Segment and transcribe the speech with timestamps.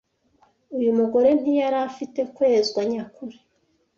[0.77, 3.37] Uyu mugore ntiyari afite kwezwa nyakuri